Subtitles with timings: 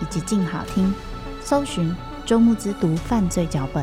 [0.00, 0.92] 以及静好听，
[1.40, 1.94] 搜寻。
[2.26, 3.82] 周慕之读犯罪脚本，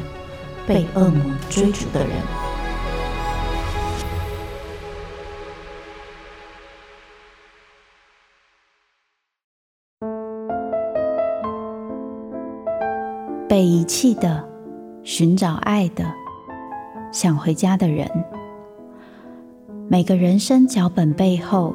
[0.67, 2.15] 被恶魔追逐的人。
[13.49, 14.47] 被遗弃的，
[15.03, 16.05] 寻找爱的，
[17.12, 18.07] 想回家的人。
[19.90, 21.73] 每个人生脚本背后，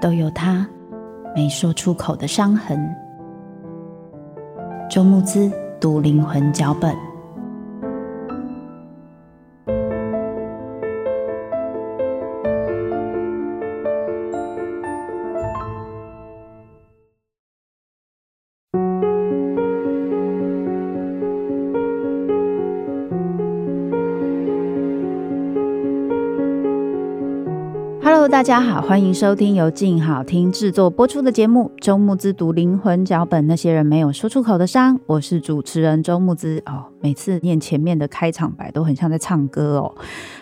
[0.00, 0.68] 都有他
[1.36, 3.03] 没说出口的伤痕。
[4.90, 5.64] 周慕姿。
[5.84, 7.03] 读灵魂脚本。
[28.28, 34.98] 大家好，欢迎收听由静好听制作播出的节目《周木之读灵魂脚本》，那些人没有说出口的伤。
[35.04, 39.94] 我是主持人周木之哦，每次念前面的开场白都很像在唱歌哦。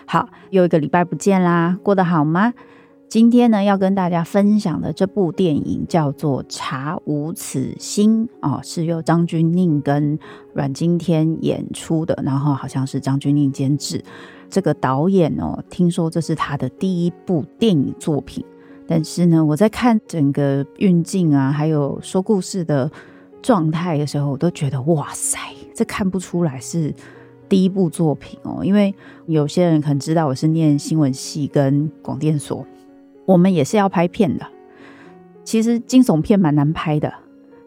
[0.05, 2.53] 好，又一个礼拜不见啦，过得好吗？
[3.13, 10.17] 今天呢，要跟大家分享的这部电影叫做《查无此心》哦，是由张钧甯跟
[10.51, 14.03] 阮经天演出的，然后好像是张钧甯监制。
[14.49, 18.43] 这个导演哦，听说这是他的第一部电影作品，
[18.87, 22.91] 但是呢，我在看整个运镜啊，还有说故事的
[23.43, 25.37] 状态的时候，我都觉得哇塞，
[25.75, 26.91] 这看不出来是
[27.47, 28.65] 第一部作品哦。
[28.65, 28.91] 因为
[29.27, 32.65] 有些人可能知道我是念新闻系跟广电所，
[33.25, 34.45] 我们也是要拍片的。
[35.43, 37.13] 其实惊悚片蛮难拍的，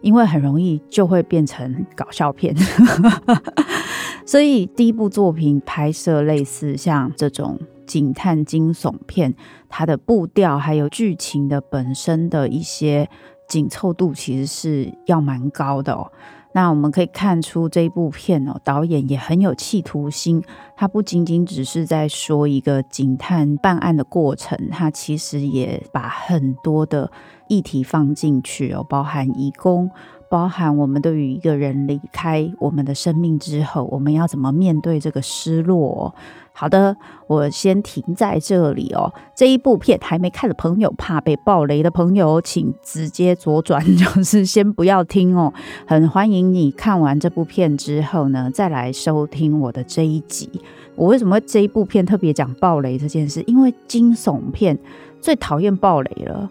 [0.00, 2.54] 因为很容易就会变成搞笑片。
[4.24, 9.34] 所以第一部作品拍摄类似像这种警探惊悚片，
[9.68, 13.08] 它的步调还有剧情的本身的一些
[13.46, 16.10] 紧凑度，其实是要蛮高的哦。
[16.56, 20.42] 那我们可以看出这一部片哦，导演也很有企图心，
[20.74, 27.12] 他不仅仅只是在说一个警探办案的过程，他其实也把很多的
[27.48, 29.90] 议题放进去哦，包含移工。
[30.28, 36.14] 包含我们对于一个人离开我们的生命之后，我们要怎么面对这个失落？
[36.52, 39.12] 好的，我先停在这里哦。
[39.34, 45.52] 这一部片还没看的朋友，怕被爆雷的朋友，请直接左转， 就是先不要听哦。
[45.86, 50.48] 很欢迎你看完这部片之后呢，再来收听我的这一集。
[50.94, 53.42] 我为什么这一部片特别讲爆雷这件事？
[53.46, 54.78] 因为惊悚片
[55.20, 56.50] 最讨厌爆雷了。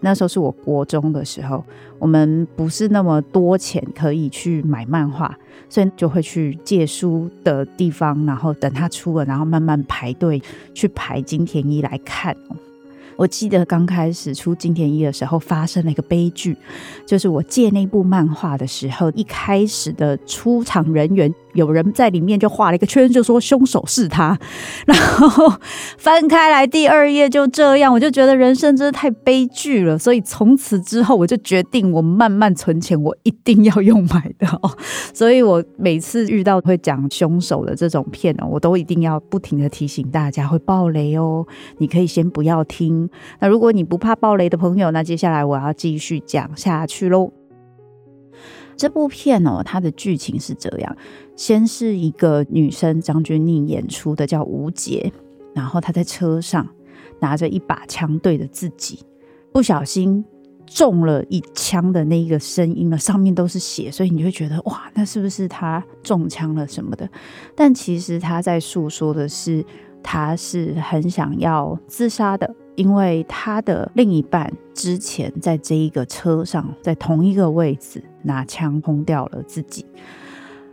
[0.00, 1.64] 那时候是我国中的时候，
[1.98, 5.36] 我们不是那么多钱可以去买漫画，
[5.68, 10.40] 所以就会去借书的地方，然后等它出了，然后慢慢排队
[10.72, 12.36] 去排金田一来看。
[13.16, 16.56] 我记得刚开始出金田一的时候，发生了一个悲剧，
[17.04, 21.34] 就是我借那部漫画的时候，一开始的出场人员。
[21.54, 24.38] 有人在里面就画了一个圈，就说凶手是他，
[24.86, 25.52] 然后
[25.96, 29.98] 翻开来第二页就这样，我就觉得人生真的太悲剧了。
[29.98, 34.70] 所以从此之后，我就决定我慢慢存钱，我一定要用买的哦。
[35.14, 41.46] 所以我每次遇到会讲凶手的这种片哦，我都一定要不停的提醒大家会爆雷哦。
[41.78, 43.08] 你可以先不要听。
[43.40, 47.37] 那如果你不怕爆雷的朋友，那接下来我要继续讲下去喽。
[48.78, 50.96] 这部片哦，它的剧情是这样：
[51.34, 55.12] 先是一个女生张钧甯演出的，叫吴洁，
[55.52, 56.66] 然后她在车上
[57.18, 59.00] 拿着一把枪对着自己，
[59.52, 60.24] 不小心
[60.64, 67.08] 中了一枪的那一个声音了，上面都是血，所以你会觉得哇，那是不是她中枪了什么的？
[67.56, 69.64] 但其实她在诉说的是，
[70.04, 78.00] 她是很想要自杀的，因为她的另一半之前在这一个车上，在同一个位置。
[78.22, 79.84] 拿枪轰掉了自己。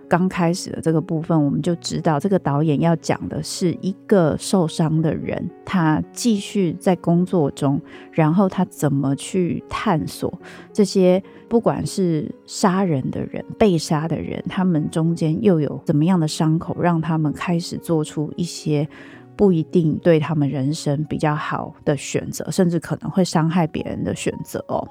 [0.08, 7.82] 刚开始的这个部分，我们就知道这个导演要讲的是一个受伤的人，他继续在工作中，
[8.12, 10.32] 然后他怎么去探索
[10.72, 18.88] 这些不管是杀人的人、被杀的人，他们中间又有怎么样的伤口，让他们开始做出一些
[19.36, 24.88] 不一定对他们人生比较好的选择，甚至可能会伤害别人的选择哦。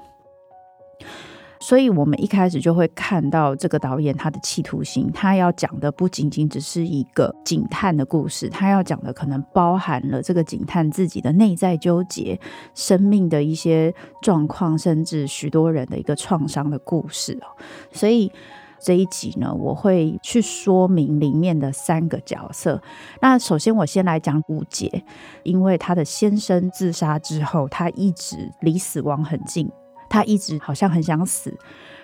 [1.59, 12.39] 所以，我们一开始就会看到这个导演他的企图心，他要讲的不仅仅只是一个警探的故事，他要讲的可能包含了这个警探自己的内在纠结、
[12.73, 17.47] 生命的一些状况，甚至许多人的一个创伤的故事哦。
[17.91, 18.31] 所以
[18.79, 22.81] 这一集呢，我会去说明里面的三个角色。
[23.21, 25.03] 那首先，我先来讲五杰，
[25.43, 29.71] 因为他的先生自杀之后，他一直离死亡很近。
[30.15, 31.53] 他一直好像很想死，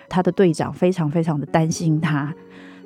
[0.06, 2.30] 他的队长非常非常的担心他。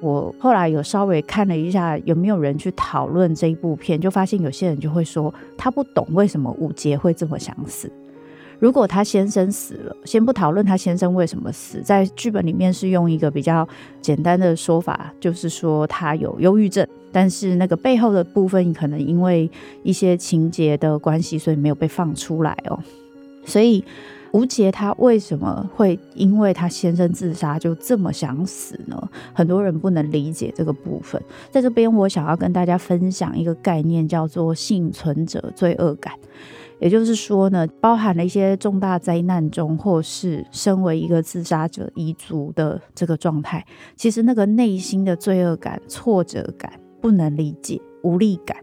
[0.00, 7.90] 我后来有稍微看了一下，有没有人去讨论这一部片，就发现有些人就会说，他不懂为什么五杰会这么想死。
[8.60, 13.68] 如果他先生死了，先不讨论他先生为什么死，在剧本里面是用一个比较
[14.00, 19.50] 简单的说法，就是说他有忧郁症，但是那个背后的部分可能因为
[19.82, 22.78] 一些情节的关系，所以没有被放出来哦。
[23.44, 23.84] 所以。
[24.32, 29.10] 吴杰他为什么会因为他先生自杀就这么想死呢？
[29.32, 31.22] 很多人不能理解这个部分。
[31.50, 36.12] 在这边，我想要跟大家分享一个概念，叫做幸存者罪恶感。
[36.78, 43.64] 也就是说呢，包含了一些重大灾难中，或是身为一个自杀者遗族的这个状态，
[43.96, 46.70] 其实那个内心的罪恶感、挫折感、
[47.00, 48.58] 不能理解、无力感，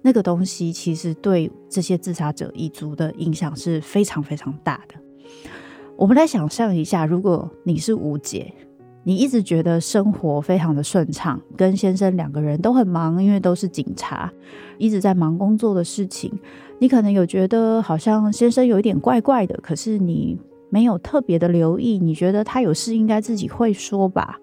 [0.00, 4.94] 那个东西其实对这些自杀者遗族的影响是非常非常大的。
[5.96, 8.52] 我们来想象一下，如果你是吴杰，
[9.02, 14.32] 你一直觉得生活非常的顺畅，跟先生两个人都很忙，因为都是警察，
[14.76, 16.32] 一直在忙工作的事情。
[16.78, 20.38] 你可能有觉得好像先生有一点怪怪的，可是你
[20.70, 24.38] 没有特别的留意，你觉得他有事应该自己会说吧？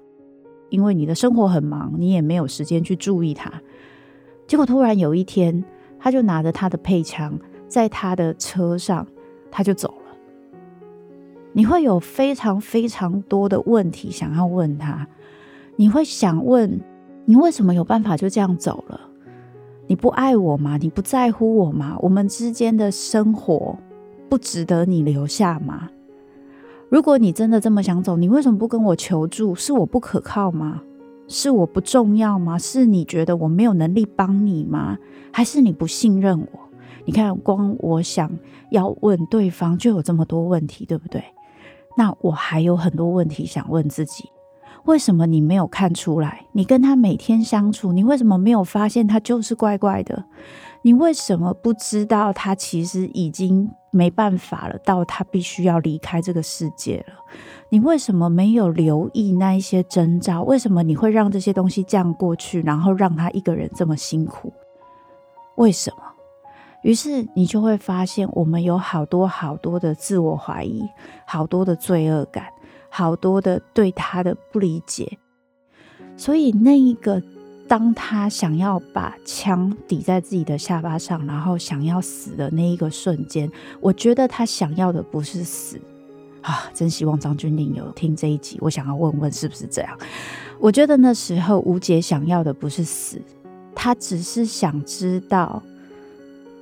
[0.70, 3.50] 因为你的生活很忙，你也没有时间去注意他。
[4.48, 5.64] 结果突然有一天，
[5.98, 9.08] 他就拿着他的配枪，在他的车上，
[9.50, 10.05] 他就走了。
[11.58, 15.08] 你会有非常非常多的问题想要问他，
[15.78, 16.82] 你会想问，
[17.24, 19.00] 你为什么有办法就这样走了？
[19.88, 20.76] 你不爱我吗？
[20.76, 21.96] 你不在乎我吗？
[22.02, 23.78] 我们之间的生活
[24.28, 25.90] 不值得你留下吗？
[26.90, 29.56] 如果你真的这么想走，你为什么不跟我求助？
[29.56, 30.82] 是我不可靠吗？
[31.30, 32.58] 是我不重要吗？
[32.58, 34.98] 是你觉得我没有能力帮你吗？
[35.32, 36.60] 还是你不信任我？
[37.06, 38.30] 你看，光我想
[38.72, 41.24] 要问对方就有这么多问题，对不对？
[41.98, 44.30] 那我还有很多问题想问自己：
[44.86, 46.46] 为什么你没有看出来？
[46.52, 50.26] 你跟他每天相处，你为什么没有发现他就是怪怪的？
[50.82, 57.16] 你为什么不知道他其实已经没办法了，到他必须要离开这个世界了？
[57.70, 60.44] 你为什么没有留意那一些征兆？
[60.44, 64.54] 为什么你会让这些东西这样过去，然后让他一个人这么辛苦？
[65.56, 65.98] 为什么？
[66.86, 70.84] 于是你就会发现，我们有好多好多的自我怀疑，
[71.26, 72.46] 好多的罪恶感，
[72.90, 75.18] 好多的对他的不理解。
[76.16, 77.20] 所以那一个，
[77.68, 85.82] 当他想要把枪抵在自己的下巴上，然后想要死的那一个瞬间，我觉得他想要的不是死
[86.44, 86.70] 啊！
[86.72, 89.98] 真希望张君令有听这一集，我想要问问是不是这样？
[90.60, 93.20] 我觉得那时候吴杰想要的不是死，
[93.74, 95.64] 他只是想知道。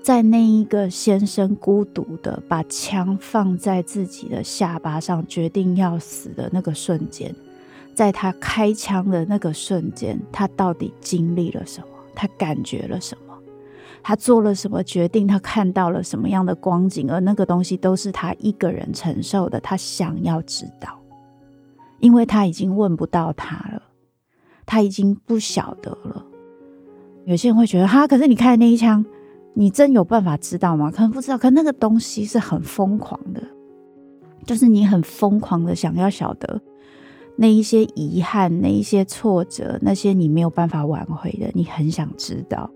[0.04, 7.34] 在那一个先生孤独的把枪放在自己的下巴上，决定要死的那个瞬间，
[7.96, 11.88] 在他开枪的那个瞬间，他到底经历了什么？
[12.14, 13.34] 他感觉了什么？
[14.04, 15.26] 他做了什么决定？
[15.26, 17.10] 他看到了什么样的光景？
[17.10, 19.58] 而那个东西都是他一个人承受的。
[19.62, 21.00] 他想要知道，
[22.02, 23.82] 因为他已经问不到他了，
[24.66, 26.26] 他已经不晓得了。
[27.24, 29.06] 有些人会觉得，哈，可是你开的那一枪。
[29.56, 30.90] 你真有办法知道吗？
[30.90, 33.42] 可能不知道，可那个东西是很疯狂的，
[34.46, 36.60] 就是你很疯狂的想要晓得
[37.36, 42.70] 那一些遗憾、那一些挫折、那些你没有办法挽回的，你很想知道。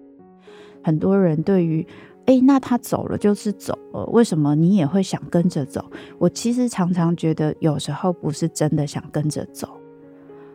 [0.83, 1.85] 很多人对于，
[2.25, 5.83] 诶，那他走了就是走了，为什么你也会想跟着走？
[6.19, 9.67] 我其实常常觉得，有时候不是真的想跟着走，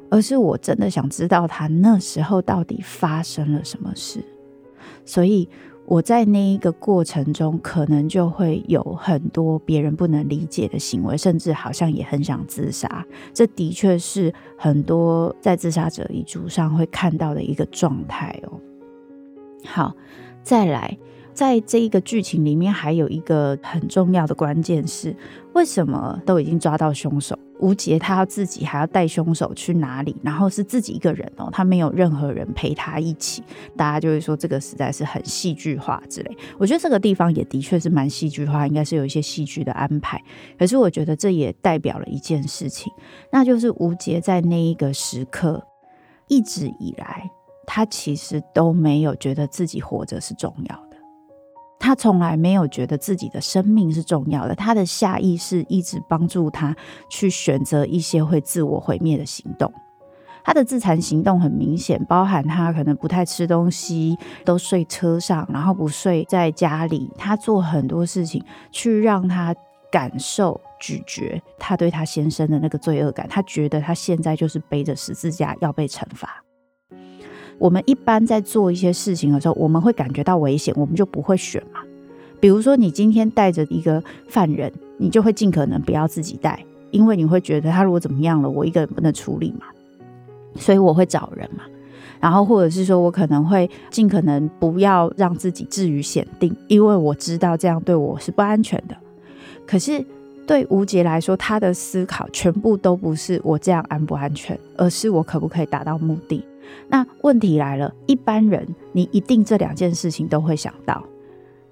[0.09, 4.25] 而是我真的想知道他那时候到底发生了什么事。
[5.05, 5.49] 所以。
[5.85, 13.05] 我在那一个过程中，可能就会有很多别人不能理解的行为，甚至好像也很想自杀。
[13.35, 18.59] 这的确是很多在自杀者遗嘱上会看到的一个状态哦。
[19.65, 19.95] 好，
[20.43, 20.97] 再来，
[21.35, 25.15] 在这一个剧情里面，还有一个很重要的关键是，
[25.53, 27.39] 为什么都已经抓到凶手？
[27.63, 30.17] 吴杰他要自己还要带凶手去哪里？
[30.21, 33.41] 然后是自己一个人哦，他没有任何人陪他一起，
[33.77, 36.37] 大家就会说这个实在是很戏剧化之类。
[36.59, 40.21] 我觉得这个地方也的确是蛮戏剧化，应该是有一些戏剧的安排。
[40.59, 42.93] 可是我觉得这也代表了一件事情，
[43.31, 45.65] 那就是吴杰在那一个时刻
[46.27, 47.31] 一直以来，
[47.65, 50.92] 他其实都没有觉得自己活着是重要。
[51.83, 56.75] 他从来没有觉得自己的生命是重要的，他的下意识一直帮助他
[57.11, 59.71] 去选择一些会自我毁灭的行动。
[60.45, 67.11] 他的自残行动很明显，包含他可能不太吃东西，都睡车上，然后不睡在家里。
[67.19, 69.53] 他做很多事情去让他
[69.91, 73.27] 感受咀嚼他对他先生的那个罪恶感。
[73.29, 76.45] 他觉得他现在就是背着十字架要被惩罚。
[77.59, 81.81] 我们一般在做一些事情的时候，我们会感觉到危险，我们就不会选嘛。
[82.41, 89.67] 比如说，你今天带着一个犯人，你就会尽可能不要自己带，因为你会觉得他如果怎么样了，我一个人不能处理嘛，
[90.57, 91.63] 所以我会找人嘛。
[92.21, 98.97] 然后或者是说我可能会尽可能不要让自己置于险定，因为我知道这样对我是不安全的。
[99.67, 100.05] 可是
[100.47, 106.45] 对吴杰来说，他的思考全部都不是我这样安不安全，而是我可不可以达到目的。
[106.89, 111.05] 那问题来了，一般人你一定这两件事情都会想到，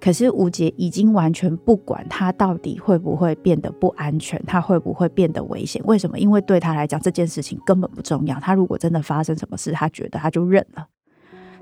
[0.00, 5.82] 可是吴杰已经完全不管他到底会不会变得不安全，他会不会变得危险？
[5.84, 6.18] 为什么？
[6.18, 8.38] 因为对他来讲这件事情根本不重要。
[8.40, 10.86] 他如果真的发生什么事，他觉得他就认了。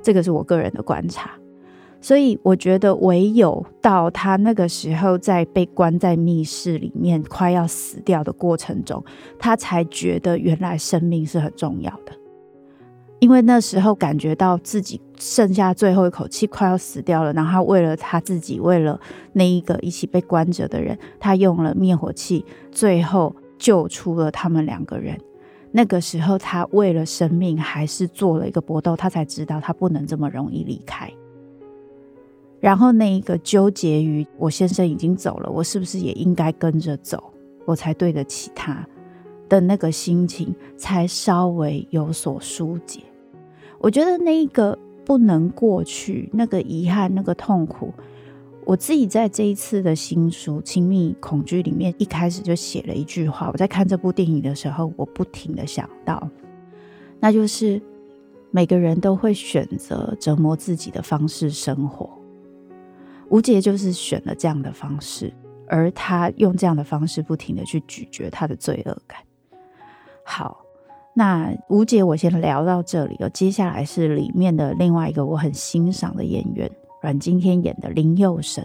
[0.02, 1.30] 这个是我个人的观察。
[2.00, 9.05] 所以我觉得，唯有到他那个时候，在被关在密室里面快要死掉的过程中，
[9.38, 12.12] 他才觉得原来生命是很重要的。
[13.19, 17.33] 因为那时候感觉到自己剩下最后一口气，快要死掉了。
[17.33, 19.00] 然后他为了他自己，为了
[19.33, 25.19] 那一个一起被关着的人，他用了灭火器，最后救出了他们两个人。
[25.73, 31.12] 那个时候，他为了生命还是做了一个搏斗，他才知道他不能这么容易离开。
[32.60, 37.32] 然后那一个纠结于我先生已经走了，我是不是也应该跟着走，
[37.64, 38.84] 我才对得起他
[39.48, 43.00] 的那个心情，才稍微有所疏解。
[43.78, 47.94] 我觉得那一个不能过去，那个遗憾，那个痛苦，
[48.66, 53.48] 我自己在这一次的新书《亲密恐惧》里面，一开始就写了一句话。
[53.52, 56.28] 我在看这部电影的时候，我不停的想到，
[57.20, 57.80] 那就是
[58.50, 62.17] 每个人都会选择折磨自己的方式生活。
[63.30, 65.32] 吴杰就是选了这样的方式，
[65.66, 69.20] 而他用这样的方式不停的去咀嚼他的罪恶感。
[70.25, 70.64] 好。
[71.14, 73.28] 那吴杰，我先聊到这里了。
[73.30, 76.70] 接下来是里面的另外一个我很欣赏的演员，
[77.02, 78.64] 阮经天演的林佑生。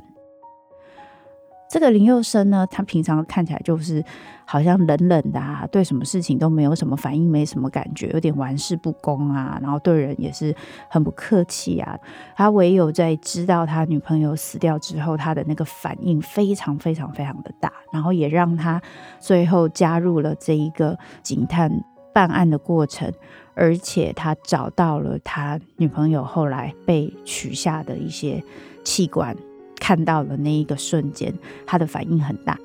[1.73, 4.05] 这个林佑生呢，他平常看起来就是
[4.45, 10.55] 好像冷冷的啊，对什么事情都没有什么反应，没什么感觉，有点玩世不恭啊，然后对人也是
[10.87, 11.97] 很不客气啊。
[12.35, 18.79] 他唯有在知道他女朋友死掉之后，他的那个反应非常非常非常的大，然后也让他
[19.19, 21.83] 最后加入了这一个警探。
[22.13, 23.11] 办案的过程，
[23.55, 28.39] 而且他找到了他女朋友后来被取下的一些
[28.83, 29.35] 器官，
[29.83, 31.33] 看到了那一个瞬间，
[31.65, 32.57] 他的反应很大。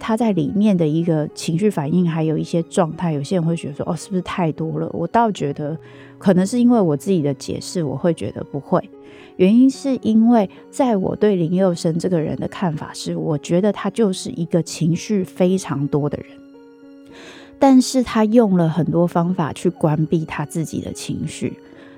[0.00, 5.78] 他在里面的一个情绪反应，还有一些状态，有些人会觉得说：“哦，是不是太多了？”我倒觉得，
[6.18, 8.82] 可能是因为我自己的解释，我会觉得不会。
[9.36, 16.26] 原因是因为，在我对林佑生这个人的看法是，我觉得他就是一个情绪非常多的人。
[17.60, 21.52] 但是他用了很多方法去关闭他自己的情绪。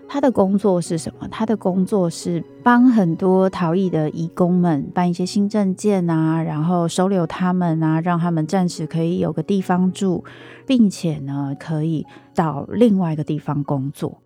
[0.08, 1.26] 他的工作是什么？
[1.28, 10.24] 他的工作是帮很多逃逸的移工们办一些新证件啊，然后收留他们啊，让他们暂时可以有个地方住，
[10.66, 14.22] 并且呢，可以到另外一个地方工作。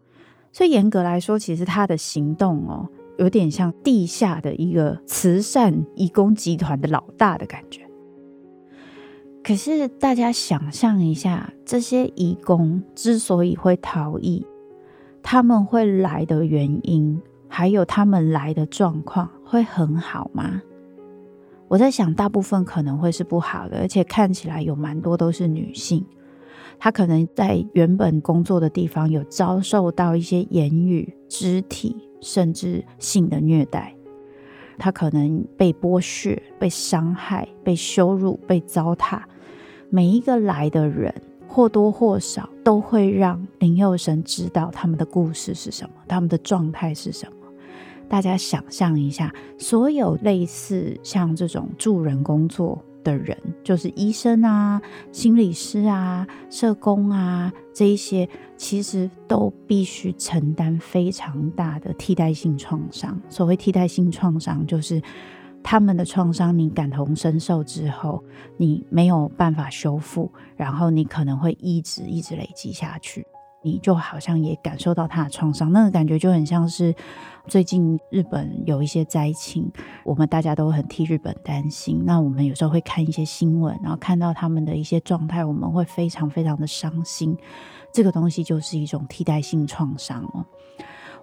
[0.53, 7.81] 所以严格来说，其实他的行动哦，有点像地下的一个慈善移工集团的老大的感觉。
[9.43, 14.45] 可是，大家想象一下，这些移工之所以会逃逸，
[15.23, 20.63] 他们会来的原因，还有他们来的状况，会很好吗？
[21.69, 26.05] 我在想，大部分可能会是不好的，而且看起来有蛮多都是女性，
[26.79, 33.95] 她可能在原本工作的地方有遭受到一些言语、肢体，甚至性的虐待，
[34.79, 39.21] 他可能被剥削、被伤害、被羞辱、被糟蹋。
[39.91, 41.15] 每一个来的人，
[41.53, 47.33] 或多或少都会让林佑生知道他们的故事是什么，他们的状态是什么。
[48.09, 54.81] 大家想象一下，所有类似像这种助人工作的人，就是医生啊、
[55.11, 63.21] 心理师啊、社工啊，这一些其实都必须承担非常大的替代性创伤。
[63.29, 65.03] 所谓替代性创伤，就是。
[65.63, 68.25] 他们的创伤，你感同身受之后，
[68.57, 73.27] 你没有办法修复，然后你可能会一直一直累积下去，
[73.63, 76.95] 你就好像也感受到他的创伤，那个感觉就很像是
[77.47, 79.71] 最近日本有一些灾情，
[80.05, 82.03] 我们大家都很替日本担心。
[82.05, 87.37] 那我们有时候会看一些新闻，然后看到他们的一些状态，我们会非常非常的伤心。
[87.93, 90.45] 这个东西就是一种替代性创伤哦。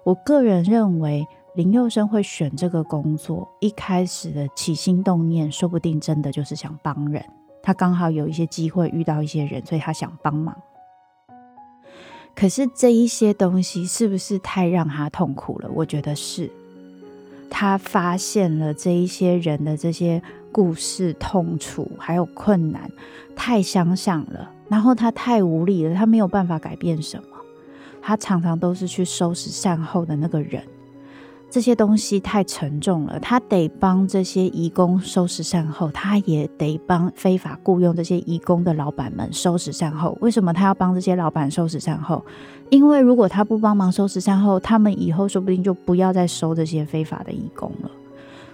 [0.04, 1.26] 我个人认为。
[1.58, 7.20] 林佑生会选这个工作，一开始的起心动念，说不定真的就是想帮人。
[7.64, 10.56] 他刚好有一些机会遇到一些人，所以他想帮忙。
[12.32, 15.68] 可是这一些东西是不是太让他痛苦了？
[15.74, 16.48] 我觉得是。
[17.50, 20.22] 他发现了这一些人的这些
[20.52, 22.88] 故事、痛楚还有困难，
[23.34, 24.48] 太相像了。
[24.68, 27.28] 然后他太无力了，他没有办法改变什么。
[28.00, 30.62] 他常常都是去收拾善后的那个人。
[31.50, 40.16] 这些东西太沉重了，他得帮这些移工收拾善后，他也得帮非法雇佣这些移工的老板们收拾善后。
[40.20, 42.22] 为什么他要帮这些老板收拾善后？
[42.68, 47.90] 因为如果他不帮忙收拾善后，他们以后说不定就不要再收这些非法的移工了。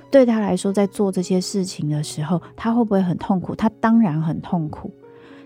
[0.09, 3.57] 对他来说，在做这些事情的时候，他会不会很痛苦？
[3.57, 4.89] 他当然很痛苦。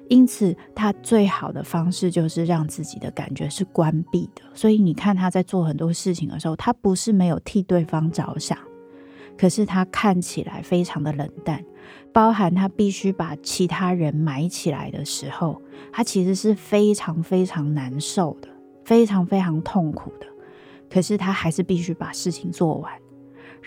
[0.08, 4.42] 因此，他最好的方式就是让自己的感觉是关闭的。
[4.54, 8.56] 所以你看他在做很多事情的时候，他不是没有替对方着想，
[9.36, 11.64] 可是他看起来非常的冷淡。
[12.12, 15.60] 包含他必须把其他人埋起来的时候，
[15.92, 18.48] 他其实是非常非常难受的，
[18.84, 20.26] 非常非常痛苦的。
[20.90, 22.92] 可是他还是必须把事情做完。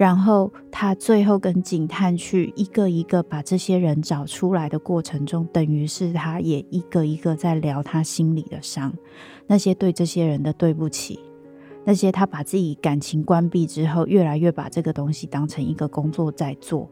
[0.02, 8.92] 然后他最后跟警探去一个一个把这些人找出来的过程中，等于是他也一个一个在疗他心里的伤，
[9.46, 11.20] 那些对这些人的对不起，
[11.86, 16.90] 那些他把自己感情关闭之后，越来越把这个东西当成一个工作在做，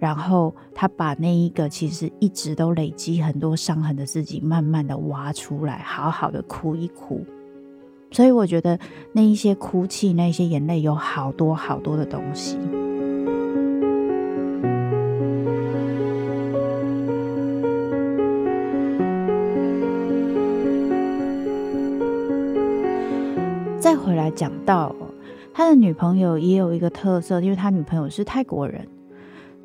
[0.00, 7.24] 然后他把那一个其实一直都累积很多伤痕的自己，慢慢的挖出来，好好的哭一哭。
[8.12, 8.78] 所以我觉得
[9.12, 12.58] 那一些哭泣，那一些眼泪，有好多好多的东西。
[23.78, 24.94] 再回来讲到
[25.54, 28.86] 他的女朋友，也有一个特色，因为他女朋友是泰国人。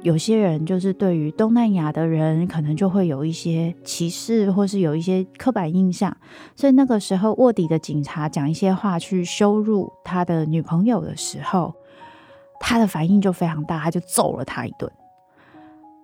[0.06, 6.16] 有些人就是对于东南亚的人，可能就会有一些歧视，或是有一些刻板印象。
[6.56, 11.74] 所以那个时候，卧底的警察讲一些话去羞辱他的女朋友的时候，
[12.60, 14.92] 他的反应就非常大，他就揍了他一顿。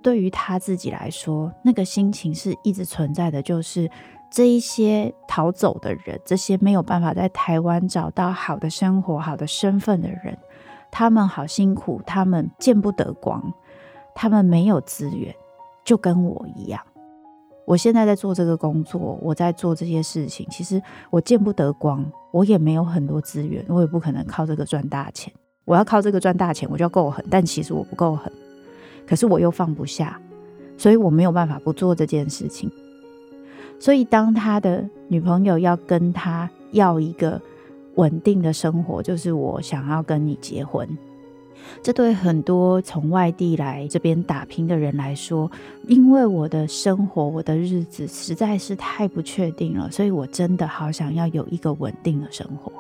[0.02, 3.88] 对于他自己来说，那个心情是一直存在的，就是
[4.32, 10.36] 这一些逃走的人，这些没有办法在台湾找到好的生活、好的身份的人，
[10.90, 13.54] 他们好辛苦，他们见不得光。
[14.16, 15.34] 他们没有资源，
[15.84, 16.82] 就跟我一样。
[17.66, 20.46] 我现在在做这个工作，我在做这些事情。
[20.50, 25.32] 其实我见不得光，我也没有很多资源，我也不可能靠这个赚大钱。
[25.64, 27.24] 我要靠这个赚大钱，我就要够狠。
[27.30, 28.32] 但其实我不够狠，
[29.08, 30.20] 可是我又放不下，
[30.76, 32.70] 所以我没有办法不做这件事情。
[33.80, 37.40] 所以当他的女朋友要跟他要一个
[37.96, 40.88] 稳定的生活，就是我想要跟你结婚。
[41.82, 45.50] 这对很多从外地来这边打拼的人来说，
[45.88, 52.72] 因为我的生活、我的日子实在是太不确定了，所以我真的好想要有一个稳定的生活。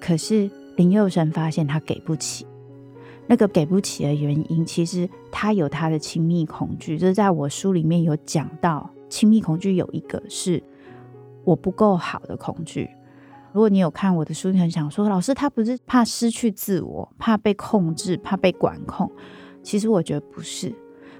[0.00, 2.44] 可是林佑生发现他给不起，
[3.26, 6.98] 那个给不起的原因，其实他有他的亲密恐惧。
[6.98, 10.62] 就是在我书里面有讲到，亲密恐惧有一个是
[11.44, 12.90] 我不够好的恐惧。
[13.52, 19.10] 如果你有看我的书，你很想说，老师他不是怕失去自我，怕被控制，怕被管控。
[19.62, 20.74] 其实我觉得不是，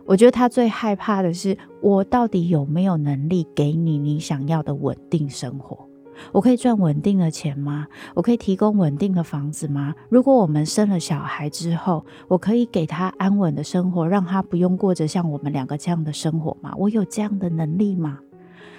[0.07, 5.87] 我觉得他最害怕的是，我到底有没有能力给你你想要的稳定生活？
[6.31, 7.87] 我可以赚稳定的钱吗？
[8.15, 9.95] 我可以提供稳定的房子吗？
[10.09, 16.73] 如果我们生了小孩之后，我可以给他安稳的生活，让他不用过着像我们两个这样的生活吗？
[16.79, 18.19] 我有这样的能力吗？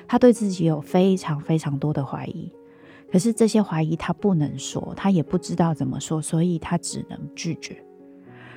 [0.07, 2.51] 他对自己有非常非常多的怀疑。
[3.13, 7.77] 可是这些怀疑他不能说，他也不知道怎么说，所以他只能拒绝。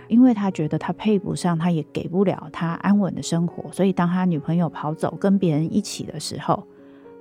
[0.09, 6.67] 因为他觉得他配不上，他也给不了他安稳的生活，所以当他女朋友跑走跟别人一起的时候，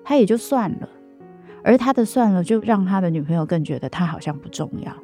[0.02, 0.88] 他也就算了。
[1.62, 4.96] 而他的算了，就让他的女朋友更觉得他好像不重要。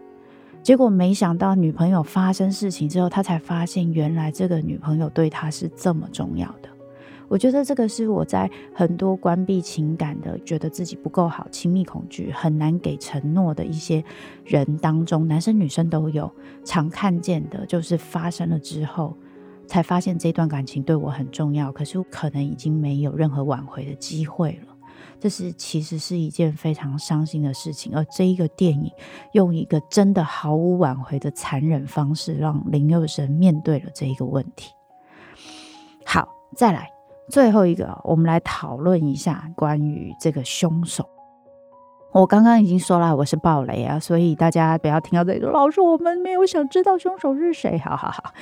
[0.64, 6.70] 结果没想到女朋友发生事情之后，他才发现原来这个女朋友对他是这么重要的。
[7.32, 14.04] 我觉得这个是我在很多关闭情感的、觉得自己不够好、亲密恐惧、很难给承诺的一些
[14.44, 16.30] 人当中，男生女生都有
[16.66, 19.16] 常看见的，就是发生了之后，
[19.66, 24.76] 才发现这段感情对我很重要，可是可能已经没有任何挽回的机会了。
[25.18, 28.92] 这是其实是一件非常伤心的事情，而这一个电影
[29.32, 34.74] 用一个真的毫无挽回的残忍方式，让林佑生面对了这一个问题。
[36.06, 36.90] 好，再来
[37.30, 41.08] 最后一个，我们来讨论一下关于这个凶手。
[42.12, 47.78] 我刚刚已经说了，我是暴雷啊，所以大家不要听到这里说，老师，我们没有想知道凶手是谁。
[47.78, 48.34] 好好好，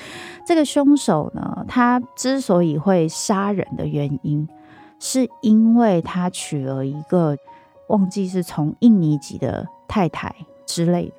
[0.45, 4.47] 这个凶手呢，他之所以会杀人的原因。
[5.01, 7.33] 是因为他娶了一个
[7.87, 11.07] 忘记是从印尼籍的太太之类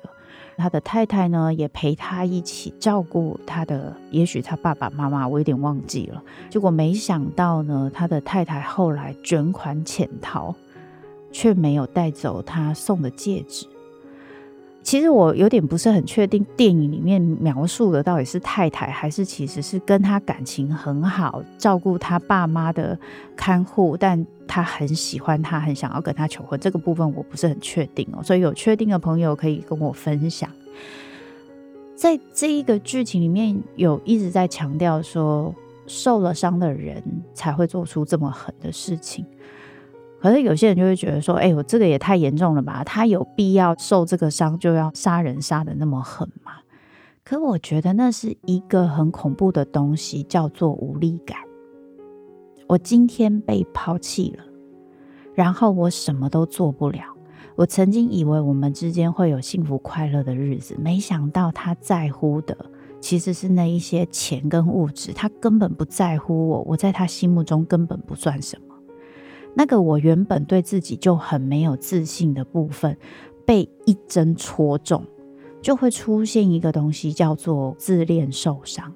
[0.61, 6.21] 他的太太呢也陪他一起照顾他的，也许他爸爸妈妈，我有点忘记了。
[6.51, 10.53] 结果没想到呢，他的太太后来卷款潜逃，
[11.31, 13.65] 却没有带走他送的戒指。
[14.83, 22.97] 其实我有点不是很确定，电影里面描述的到底是太太，还是其实是跟他感情很好、照顾他爸妈的
[23.35, 26.59] 看护，但他很喜欢他，很想要跟他求婚。
[26.59, 30.49] 这个部分我不是很确定哦，所以有确定的朋友可以跟我分享。
[31.95, 35.53] 在这一个剧情里面有一直在强调说，
[35.85, 37.01] 受了伤的人
[37.35, 39.23] 才会做出这么狠的事情。
[40.21, 42.83] 可是有些人就会觉得说：“哎，我这个也太严重了吧？
[42.83, 46.51] 他有必要受这个伤就要杀人杀得那么狠吗？”
[47.23, 51.37] 可我觉得那是一个很恐怖的东西，叫做无力感。
[52.67, 54.43] 我今天被抛弃了，
[55.33, 57.01] 然后我什么都做不了。
[57.55, 62.55] 我曾经以为我们之间会有幸福快乐的日子，没想到他在乎的
[62.99, 68.70] 其实是那一些钱跟物质，他根本不在乎我，我在他心目中根本不算什么。
[69.53, 72.97] 那个我原本对自己就很没有自信的部分，
[73.45, 75.03] 被一针戳中，
[75.61, 78.93] 就会出现一个东西叫做自恋受伤。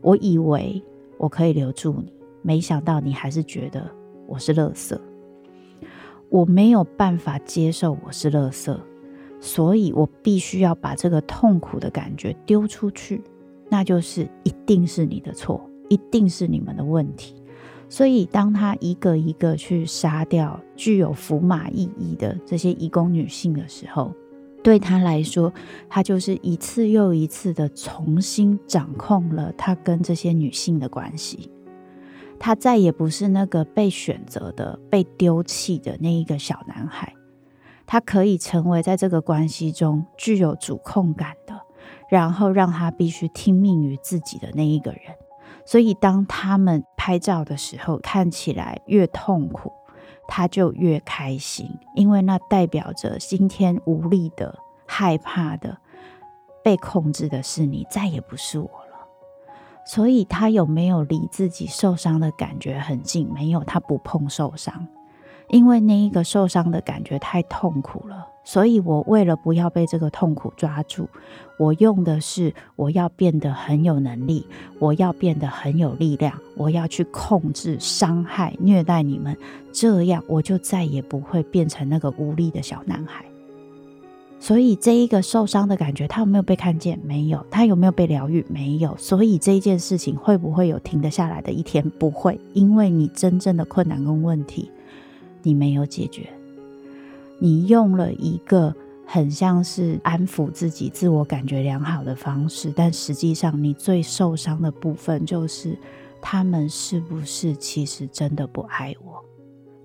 [0.00, 0.82] 我以为
[1.18, 3.90] 我可以留住你，没想到你还是觉得
[4.26, 4.98] 我是垃圾。
[6.30, 8.76] 我没有办法接受我是垃圾，
[9.40, 13.22] 所以我必须要把这个痛苦的感觉丢出去，
[13.68, 17.34] 那就是一定是你的错，一定是你们的问题。
[17.88, 24.12] 所以，当他一个一个去杀掉具有福马意义的这些移工女性的时候，
[24.62, 25.52] 对他来说，
[25.88, 31.50] 他就是一次又一次的重新掌控了他跟这些女性的关系。
[32.38, 37.14] 他再也不是那个被选择的、被丢弃的那一个小男孩，
[37.86, 41.60] 他可以成为在这个关系中具有主控感的，
[42.10, 45.00] 然后让他必须听命于自己的那一个人。
[45.66, 49.72] 所以，当他们拍照的时候，看起来越痛苦，
[50.28, 55.78] 他就越开心，因为那代表着今天无力的、害怕的、
[56.62, 59.08] 被控制的是你，再也不是我了。
[59.86, 63.30] 所以，他有没有离自己受伤的感觉很近？
[63.32, 64.86] 没有，他不碰受伤。
[65.48, 71.08] 因为那一个受伤的感觉太痛苦了，所以我为了不要被这个痛苦抓住，
[71.58, 74.46] 我用的是我要变得很有能力，
[74.78, 79.36] 我要变得很有力量，我要去控制、伤害、虐待你们，
[79.72, 83.24] 这样我就再也不会变成那个无力的小男孩。
[84.40, 86.98] 所以这一个受伤的感觉，他有没有被看见？
[87.02, 87.46] 没有。
[87.50, 88.44] 他有没有被疗愈？
[88.50, 88.94] 没有。
[88.98, 91.88] 所以这一件事情会不会有停得下来的一天？
[91.98, 94.70] 不会，因为你真正的困难跟问题。
[95.42, 96.28] 你没有解决，
[97.38, 98.74] 你用了一个
[99.06, 105.76] 很像是安抚自己、自我感觉良好的方式，但实际上你最受伤的部分就是
[106.22, 109.24] 他们是不是其实真的不爱我？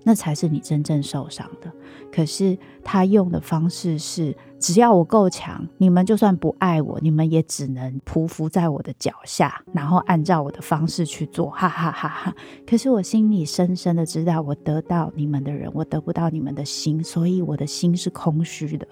[0.02, 1.72] 那才是你真正受伤的。
[2.12, 12.34] 可是他用的方式是，只要我够强，你们就算不爱我，你们也只能匍匐在我的脚下，然后按照我的方式去做，哈哈哈哈！
[12.66, 18.86] 可是我心里深深的知道，我得到你们的人，我得不到你们的心，所以我的心是空虚的。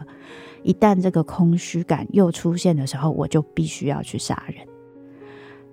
[0.62, 4.66] 一旦这个空虚感又出现的时候，我就必须要去杀人。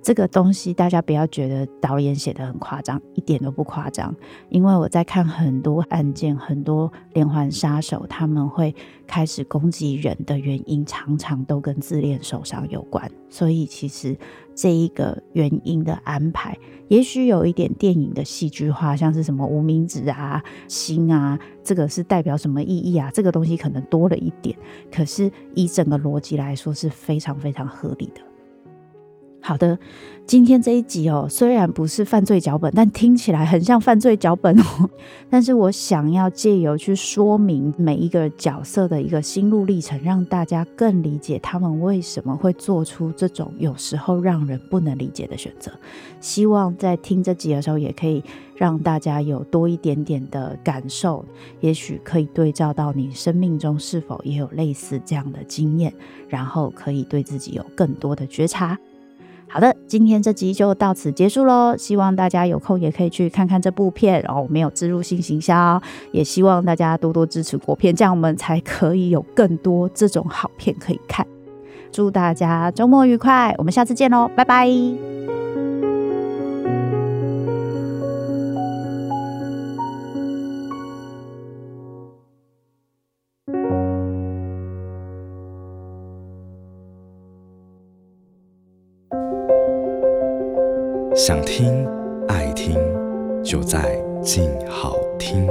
[0.05, 4.15] 这个东西大家不要觉得导演写得很夸张，一点都不夸张。
[4.49, 8.75] 因为我在看很多案件，很多连环杀手他们会
[9.07, 13.09] 开始攻击人的原因，常常都跟自恋受伤有关。
[13.31, 14.15] 所以其实
[14.53, 16.55] 这一个原因的安排，
[16.87, 23.09] 也许有一点电影的戏剧化，像是什么无名指啊、心啊，这个是代表什么意义啊？
[23.11, 24.55] 这个东西可能多了一点，
[24.93, 28.21] 可是以整个逻辑来说是非常非常合理的。
[29.47, 29.77] 好的，
[30.25, 34.89] 今天这一集哦，虽然不是犯罪脚本，但听起来很像犯罪脚本哦。
[35.29, 45.71] 但是我想要借由去说明每一个角色的一个心路历程，让大家更理解他们为什么会做出这种有时候让人不能理解的选择。
[46.19, 48.23] 希望在听这集的时候，也可以
[48.55, 51.23] 让大家有多一点点的感受，
[51.59, 55.93] 也许可以对照到你生命中是否也有类似这样的经验，
[56.27, 58.75] 然后可以对自己有更多的觉察。
[59.47, 61.75] 好的，今天这集就到此结束喽。
[61.77, 65.81] 希望大家有空也可以去看看这部片，然后我没有置入性行销，
[66.11, 71.25] 也希望大家多多支持国片，这样我们才可以有更多这种好片可以看。
[71.91, 75.24] 祝大家周末愉快，我们下次见喽，拜拜。
[91.27, 91.83] 想听
[92.27, 92.77] 爱听，
[93.43, 95.47] 就在静好听。